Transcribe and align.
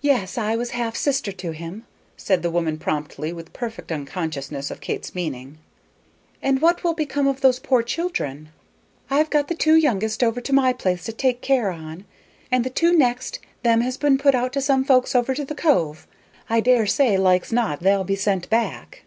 "Yes. 0.00 0.38
I 0.38 0.56
was 0.56 0.70
half 0.70 0.96
sister 0.96 1.32
to 1.32 1.50
him," 1.50 1.84
said 2.16 2.40
the 2.42 2.50
woman, 2.50 2.78
promptly, 2.78 3.30
with 3.30 3.52
perfect 3.52 3.92
unconsciousness 3.92 4.70
of 4.70 4.80
Kate's 4.80 5.14
meaning. 5.14 5.58
"And 6.40 6.62
what 6.62 6.82
will 6.82 6.94
become 6.94 7.26
of 7.26 7.42
those 7.42 7.58
poor 7.58 7.82
children?" 7.82 8.48
"I've 9.10 9.28
got 9.28 9.48
the 9.48 9.54
two 9.54 9.74
youngest 9.76 10.24
over 10.24 10.40
to 10.40 10.54
my 10.54 10.72
place 10.72 11.04
to 11.04 11.12
take 11.12 11.42
care 11.42 11.70
on, 11.70 12.06
and 12.50 12.64
the 12.64 12.70
two 12.70 12.96
next 12.96 13.38
them 13.62 13.82
has 13.82 13.98
been 13.98 14.16
put 14.16 14.34
out 14.34 14.54
to 14.54 14.62
some 14.62 14.82
folks 14.82 15.14
over 15.14 15.34
to 15.34 15.44
the 15.44 15.54
cove. 15.54 16.06
I 16.48 16.60
dare 16.60 16.86
say 16.86 17.18
like's 17.18 17.52
not 17.52 17.80
they'll 17.80 18.02
be 18.02 18.16
sent 18.16 18.48
back." 18.48 19.04